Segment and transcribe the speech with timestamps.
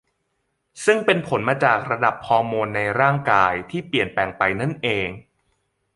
[0.85, 5.07] ซึ่งเป็นผลมาจากระดับฮอร์โมนในร่างกายที่เปลี่ยนแปลงไปนั่นเอง